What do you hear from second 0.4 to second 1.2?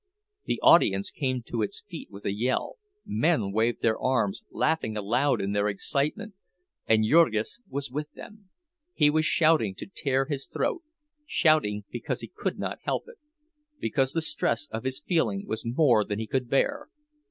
The audience